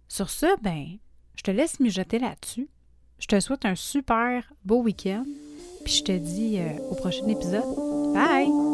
sur 0.09 0.29
ce, 0.29 0.61
ben, 0.63 0.99
je 1.37 1.43
te 1.43 1.51
laisse 1.53 1.79
mijoter 1.79 2.19
là-dessus. 2.19 2.69
Je 3.21 3.29
te 3.29 3.39
souhaite 3.39 3.65
un 3.65 3.77
super 3.77 4.53
beau 4.65 4.83
week-end, 4.83 5.25
puis 5.85 5.95
je 5.95 6.03
te 6.03 6.19
dis 6.19 6.59
euh, 6.59 6.77
au 6.91 6.97
prochain 6.97 7.29
épisode. 7.29 7.63
Bye! 8.13 8.72